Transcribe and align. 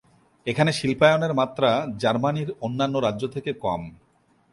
এখানে 0.47 0.71
শিল্পায়নের 0.71 1.33
মাত্রা 1.33 1.69
জার্মানির 1.97 2.49
অন্যান্য 2.61 2.95
রাজ্য 2.97 3.23
থেকে 3.27 3.51
কম। 3.61 3.81